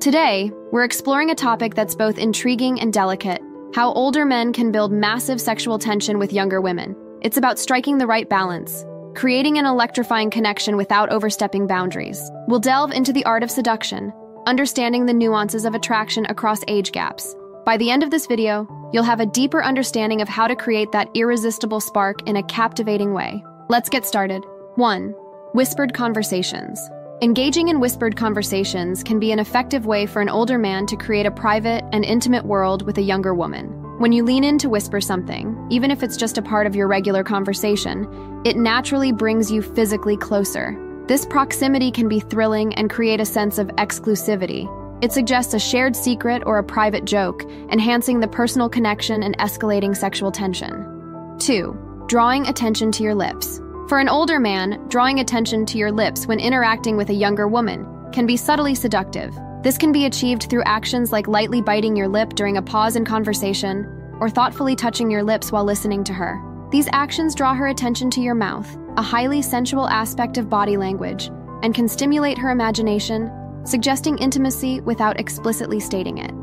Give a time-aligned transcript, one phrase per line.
[0.00, 3.42] Today, we're exploring a topic that's both intriguing and delicate
[3.74, 6.94] how older men can build massive sexual tension with younger women.
[7.20, 12.22] It's about striking the right balance, creating an electrifying connection without overstepping boundaries.
[12.46, 14.12] We'll delve into the art of seduction,
[14.46, 17.34] understanding the nuances of attraction across age gaps.
[17.66, 20.92] By the end of this video, you'll have a deeper understanding of how to create
[20.92, 23.42] that irresistible spark in a captivating way.
[23.68, 24.44] Let's get started.
[24.76, 25.10] 1.
[25.54, 26.78] Whispered conversations.
[27.20, 31.26] Engaging in whispered conversations can be an effective way for an older man to create
[31.26, 33.70] a private and intimate world with a younger woman.
[33.98, 36.86] When you lean in to whisper something, even if it's just a part of your
[36.86, 38.06] regular conversation,
[38.44, 40.76] it naturally brings you physically closer.
[41.08, 44.72] This proximity can be thrilling and create a sense of exclusivity.
[45.02, 49.96] It suggests a shared secret or a private joke, enhancing the personal connection and escalating
[49.96, 51.36] sexual tension.
[51.40, 52.04] 2.
[52.06, 53.60] Drawing attention to your lips.
[53.88, 57.86] For an older man, drawing attention to your lips when interacting with a younger woman
[58.12, 59.34] can be subtly seductive.
[59.62, 63.06] This can be achieved through actions like lightly biting your lip during a pause in
[63.06, 63.86] conversation
[64.20, 66.38] or thoughtfully touching your lips while listening to her.
[66.70, 71.28] These actions draw her attention to your mouth, a highly sensual aspect of body language,
[71.62, 73.32] and can stimulate her imagination,
[73.64, 76.34] suggesting intimacy without explicitly stating it.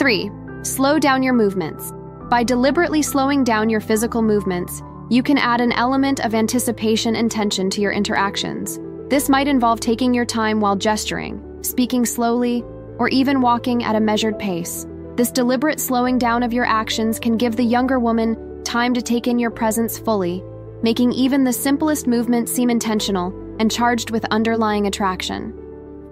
[0.00, 0.32] 3.
[0.64, 1.92] Slow down your movements.
[2.28, 7.30] By deliberately slowing down your physical movements, you can add an element of anticipation and
[7.30, 8.80] tension to your interactions.
[9.10, 12.62] This might involve taking your time while gesturing, speaking slowly,
[12.96, 14.86] or even walking at a measured pace.
[15.16, 19.26] This deliberate slowing down of your actions can give the younger woman time to take
[19.26, 20.42] in your presence fully,
[20.82, 25.52] making even the simplest movement seem intentional and charged with underlying attraction.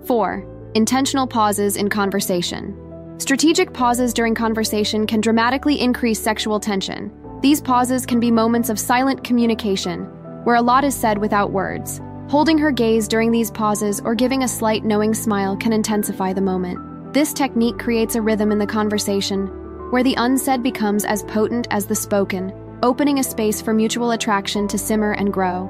[0.04, 0.44] 4.
[0.74, 2.76] Intentional pauses in conversation.
[3.16, 7.10] Strategic pauses during conversation can dramatically increase sexual tension.
[7.40, 10.04] These pauses can be moments of silent communication,
[10.44, 11.98] where a lot is said without words.
[12.28, 16.42] Holding her gaze during these pauses or giving a slight knowing smile can intensify the
[16.42, 17.14] moment.
[17.14, 19.46] This technique creates a rhythm in the conversation,
[19.90, 22.52] where the unsaid becomes as potent as the spoken,
[22.82, 25.66] opening a space for mutual attraction to simmer and grow.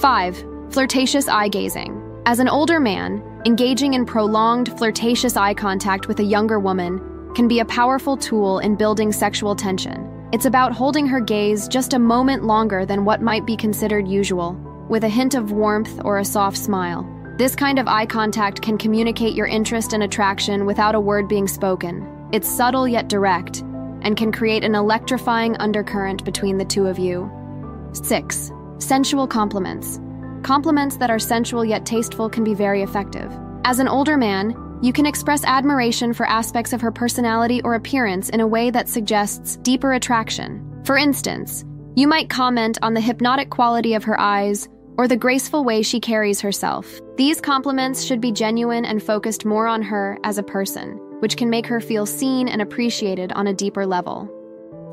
[0.00, 0.44] 5.
[0.70, 2.02] Flirtatious eye gazing.
[2.26, 7.00] As an older man, engaging in prolonged, flirtatious eye contact with a younger woman
[7.36, 10.15] can be a powerful tool in building sexual tension.
[10.32, 14.54] It's about holding her gaze just a moment longer than what might be considered usual,
[14.88, 17.08] with a hint of warmth or a soft smile.
[17.38, 21.46] This kind of eye contact can communicate your interest and attraction without a word being
[21.46, 22.28] spoken.
[22.32, 23.60] It's subtle yet direct,
[24.02, 27.30] and can create an electrifying undercurrent between the two of you.
[27.92, 28.50] 6.
[28.78, 30.00] Sensual compliments.
[30.42, 33.32] Compliments that are sensual yet tasteful can be very effective.
[33.64, 38.28] As an older man, you can express admiration for aspects of her personality or appearance
[38.28, 40.82] in a way that suggests deeper attraction.
[40.84, 41.64] For instance,
[41.94, 46.00] you might comment on the hypnotic quality of her eyes or the graceful way she
[46.00, 47.00] carries herself.
[47.16, 51.50] These compliments should be genuine and focused more on her as a person, which can
[51.50, 54.30] make her feel seen and appreciated on a deeper level.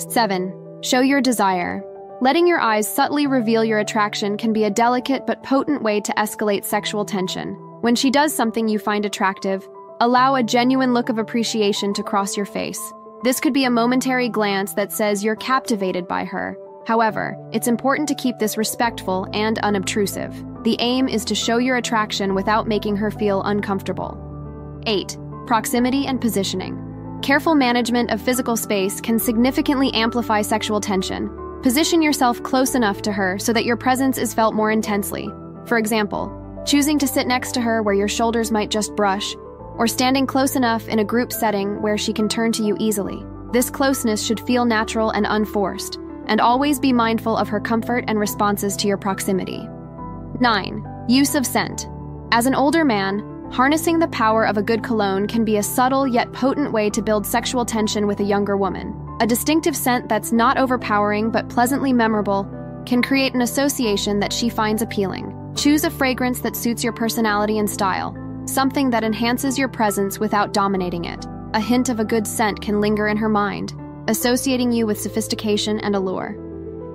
[0.10, 0.80] 7.
[0.82, 1.84] Show your desire.
[2.22, 6.14] Letting your eyes subtly reveal your attraction can be a delicate but potent way to
[6.14, 7.54] escalate sexual tension.
[7.82, 9.68] When she does something you find attractive,
[10.04, 12.92] allow a genuine look of appreciation to cross your face.
[13.24, 16.58] This could be a momentary glance that says you're captivated by her.
[16.86, 20.36] However, it's important to keep this respectful and unobtrusive.
[20.64, 24.20] The aim is to show your attraction without making her feel uncomfortable.
[24.88, 25.18] 8.
[25.48, 27.20] Proximity and positioning.
[27.24, 31.30] Careful management of physical space can significantly amplify sexual tension.
[31.64, 35.30] Position yourself close enough to her so that your presence is felt more intensely.
[35.66, 36.30] For example,
[36.66, 39.34] choosing to sit next to her where your shoulders might just brush,
[39.78, 43.24] or standing close enough in a group setting where she can turn to you easily.
[43.52, 48.20] This closeness should feel natural and unforced, and always be mindful of her comfort and
[48.20, 49.68] responses to your proximity.
[50.40, 51.06] 9.
[51.08, 51.88] Use of scent.
[52.32, 53.20] As an older man,
[53.52, 57.02] harnessing the power of a good cologne can be a subtle yet potent way to
[57.02, 59.00] build sexual tension with a younger woman.
[59.22, 62.46] A distinctive scent that's not overpowering but pleasantly memorable
[62.86, 65.54] can create an association that she finds appealing.
[65.56, 70.54] Choose a fragrance that suits your personality and style, something that enhances your presence without
[70.54, 71.26] dominating it.
[71.54, 73.74] A hint of a good scent can linger in her mind,
[74.08, 76.36] associating you with sophistication and allure.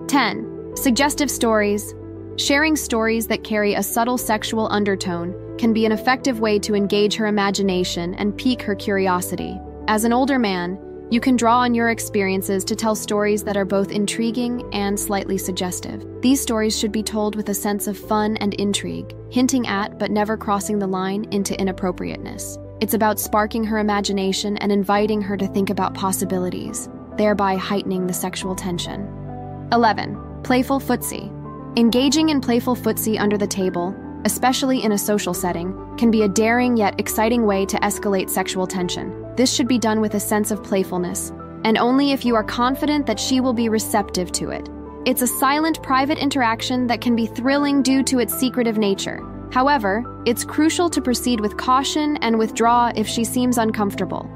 [0.08, 0.72] 10.
[0.76, 1.94] Suggestive stories.
[2.36, 7.14] Sharing stories that carry a subtle sexual undertone can be an effective way to engage
[7.16, 9.58] her imagination and pique her curiosity.
[9.88, 10.78] As an older man,
[11.10, 15.38] you can draw on your experiences to tell stories that are both intriguing and slightly
[15.38, 16.04] suggestive.
[16.20, 20.10] These stories should be told with a sense of fun and intrigue, hinting at but
[20.10, 22.58] never crossing the line into inappropriateness.
[22.80, 28.12] It's about sparking her imagination and inviting her to think about possibilities, thereby heightening the
[28.12, 29.08] sexual tension.
[29.72, 30.42] 11.
[30.44, 31.34] Playful footsie.
[31.78, 33.96] Engaging in playful footsie under the table,
[34.26, 38.66] especially in a social setting, can be a daring yet exciting way to escalate sexual
[38.66, 39.17] tension.
[39.38, 41.30] This should be done with a sense of playfulness,
[41.62, 44.68] and only if you are confident that she will be receptive to it.
[45.06, 49.22] It's a silent, private interaction that can be thrilling due to its secretive nature.
[49.52, 54.28] However, it's crucial to proceed with caution and withdraw if she seems uncomfortable.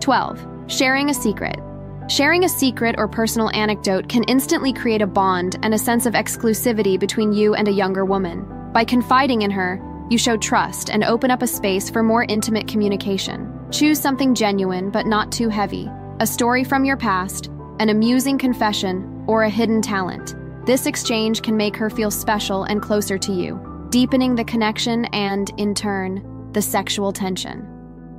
[0.00, 0.44] 12.
[0.66, 1.60] Sharing a secret.
[2.08, 6.14] Sharing a secret or personal anecdote can instantly create a bond and a sense of
[6.14, 8.44] exclusivity between you and a younger woman.
[8.72, 9.80] By confiding in her,
[10.10, 13.61] you show trust and open up a space for more intimate communication.
[13.72, 15.88] Choose something genuine but not too heavy
[16.20, 17.48] a story from your past,
[17.80, 20.36] an amusing confession, or a hidden talent.
[20.66, 23.60] This exchange can make her feel special and closer to you,
[23.90, 27.66] deepening the connection and, in turn, the sexual tension.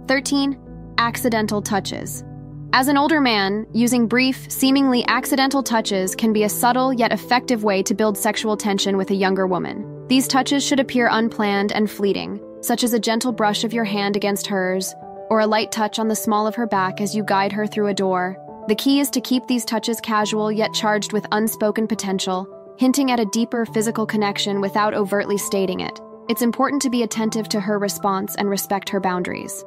[0.10, 0.60] 13.
[0.98, 2.26] Accidental touches.
[2.74, 7.64] As an older man, using brief, seemingly accidental touches can be a subtle yet effective
[7.64, 10.08] way to build sexual tension with a younger woman.
[10.10, 14.18] These touches should appear unplanned and fleeting, such as a gentle brush of your hand
[14.18, 14.94] against hers,
[15.30, 17.88] or a light touch on the small of her back as you guide her through
[17.88, 18.38] a door.
[18.68, 22.48] The key is to keep these touches casual yet charged with unspoken potential,
[22.78, 26.00] hinting at a deeper physical connection without overtly stating it.
[26.30, 29.66] It's important to be attentive to her response and respect her boundaries.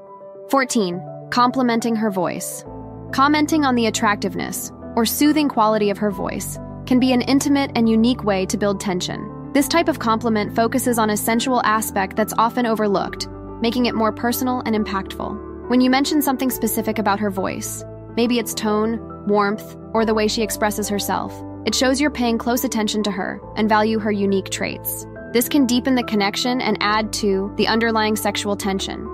[0.49, 1.29] 14.
[1.31, 2.65] Complimenting her voice.
[3.13, 7.89] Commenting on the attractiveness or soothing quality of her voice can be an intimate and
[7.89, 9.53] unique way to build tension.
[9.53, 13.29] This type of compliment focuses on a sensual aspect that's often overlooked,
[13.61, 15.46] making it more personal and impactful.
[15.69, 17.85] When you mention something specific about her voice,
[18.15, 21.35] maybe its tone, warmth, or the way she expresses herself,
[21.65, 25.09] it shows you're paying close attention to her and value her unique traits.
[25.33, 29.09] This can deepen the connection and add to the underlying sexual tension.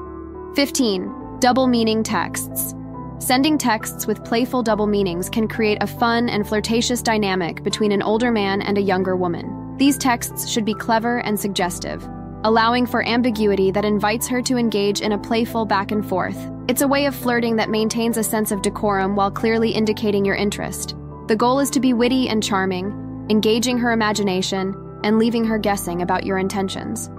[0.54, 1.38] 15.
[1.40, 2.74] Double meaning texts.
[3.18, 8.02] Sending texts with playful double meanings can create a fun and flirtatious dynamic between an
[8.02, 9.78] older man and a younger woman.
[9.78, 12.06] These texts should be clever and suggestive,
[12.44, 16.36] allowing for ambiguity that invites her to engage in a playful back and forth.
[16.68, 20.34] It's a way of flirting that maintains a sense of decorum while clearly indicating your
[20.34, 20.96] interest.
[21.28, 24.74] The goal is to be witty and charming, engaging her imagination,
[25.04, 27.10] and leaving her guessing about your intentions.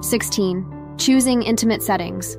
[0.00, 0.94] 16.
[0.98, 2.36] Choosing intimate settings.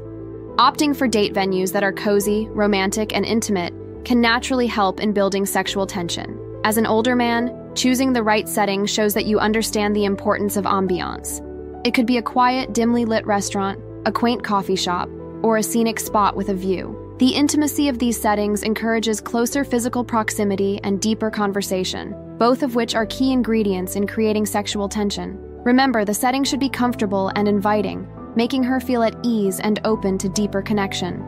[0.57, 5.45] Opting for date venues that are cozy, romantic, and intimate can naturally help in building
[5.45, 6.39] sexual tension.
[6.63, 10.65] As an older man, choosing the right setting shows that you understand the importance of
[10.65, 11.46] ambiance.
[11.83, 15.09] It could be a quiet, dimly lit restaurant, a quaint coffee shop,
[15.43, 17.15] or a scenic spot with a view.
[17.19, 22.93] The intimacy of these settings encourages closer physical proximity and deeper conversation, both of which
[22.93, 25.39] are key ingredients in creating sexual tension.
[25.63, 30.17] Remember, the setting should be comfortable and inviting, making her feel at ease and open
[30.19, 31.23] to deeper connection.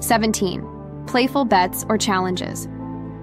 [0.00, 0.66] 17.
[1.06, 2.66] Playful bets or challenges.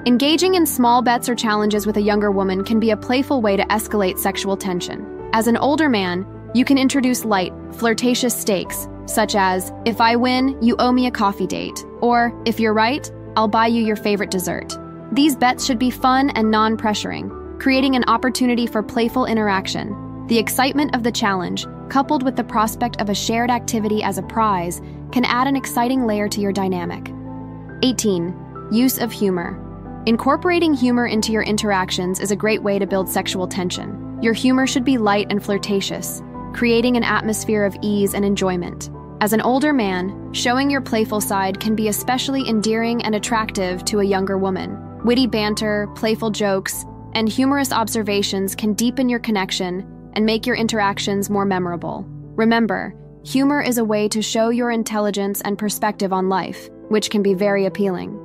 [0.05, 3.57] Engaging in small bets or challenges with a younger woman can be a playful way
[3.57, 5.29] to escalate sexual tension.
[5.33, 10.57] As an older man, you can introduce light, flirtatious stakes, such as, if I win,
[10.61, 14.31] you owe me a coffee date, or, if you're right, I'll buy you your favorite
[14.31, 14.77] dessert.
[15.11, 20.25] These bets should be fun and non pressuring, creating an opportunity for playful interaction.
[20.27, 24.23] The excitement of the challenge, coupled with the prospect of a shared activity as a
[24.23, 27.11] prize, can add an exciting layer to your dynamic.
[27.83, 28.69] 18.
[28.71, 29.63] Use of humor.
[30.05, 34.19] Incorporating humor into your interactions is a great way to build sexual tension.
[34.21, 36.21] Your humor should be light and flirtatious,
[36.57, 38.89] creating an atmosphere of ease and enjoyment.
[39.21, 43.99] As an older man, showing your playful side can be especially endearing and attractive to
[43.99, 44.75] a younger woman.
[45.05, 46.83] Witty banter, playful jokes,
[47.13, 52.03] and humorous observations can deepen your connection and make your interactions more memorable.
[52.35, 52.91] Remember,
[53.23, 57.35] humor is a way to show your intelligence and perspective on life, which can be
[57.35, 58.17] very appealing.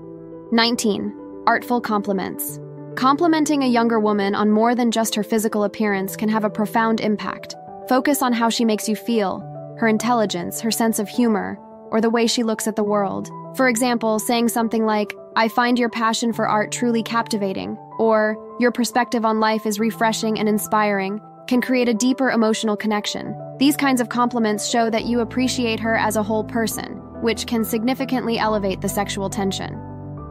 [0.53, 1.45] 19.
[1.47, 2.59] Artful compliments.
[2.95, 7.01] Complimenting a younger woman on more than just her physical appearance can have a profound
[7.01, 7.57] impact.
[7.93, 9.41] Focus on how she makes you feel,
[9.79, 11.59] her intelligence, her sense of humor,
[11.91, 13.29] or the way she looks at the world.
[13.55, 18.73] For example, saying something like, I find your passion for art truly captivating, or your
[18.73, 23.37] perspective on life is refreshing and inspiring, can create a deeper emotional connection.
[23.59, 27.63] These kinds of compliments show that you appreciate her as a whole person, which can
[27.63, 29.75] significantly elevate the sexual tension.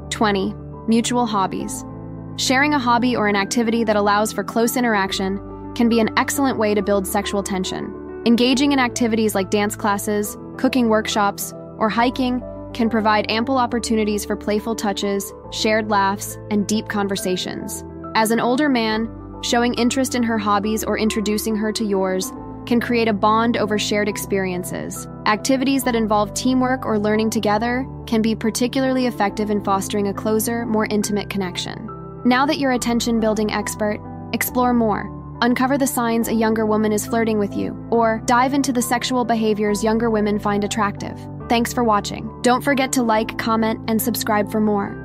[0.10, 0.56] 20.
[0.88, 1.86] Mutual hobbies.
[2.38, 5.40] Sharing a hobby or an activity that allows for close interaction
[5.76, 8.24] can be an excellent way to build sexual tension.
[8.26, 12.42] Engaging in activities like dance classes, cooking workshops, or hiking
[12.74, 17.84] can provide ample opportunities for playful touches, shared laughs, and deep conversations.
[18.16, 19.10] As an older man,
[19.44, 22.32] Showing interest in her hobbies or introducing her to yours
[22.68, 25.08] can create a bond over shared experiences.
[25.26, 30.66] Activities that involve teamwork or learning together can be particularly effective in fostering a closer,
[30.68, 31.90] more intimate connection.
[32.24, 34.00] Now that you're attention building expert,
[34.32, 35.10] explore more.
[35.42, 39.26] Uncover the signs a younger woman is flirting with you, or dive into the sexual
[39.26, 41.20] behaviors younger women find attractive.
[41.50, 42.32] Thanks for watching.
[42.44, 45.01] Don't forget to like, comment, and subscribe for more.